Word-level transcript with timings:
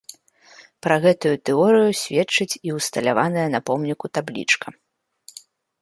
Пра 0.85 0.95
гэту 1.03 1.29
тэорыю 1.49 1.91
сведчыць 2.01 2.59
і 2.71 2.75
ўсталяваная 2.79 3.47
на 3.57 3.63
помніку 3.71 4.05
таблічка. 4.21 4.67